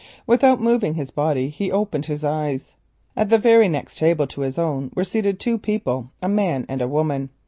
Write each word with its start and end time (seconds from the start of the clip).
Without 0.25 0.59
moving 0.59 0.95
his 0.95 1.11
body 1.11 1.49
he 1.49 1.71
opened 1.71 2.07
his 2.07 2.23
eyes. 2.23 2.73
At 3.15 3.29
the 3.29 3.37
very 3.37 3.69
next 3.69 3.99
table 3.99 4.25
to 4.25 4.41
his 4.41 4.57
own 4.57 4.89
were 4.95 5.03
seated 5.03 5.39
two 5.39 5.59
people, 5.59 6.09
a 6.23 6.27
man 6.27 6.65
and 6.67 6.81
a 6.81 6.87
woman. 6.87 7.29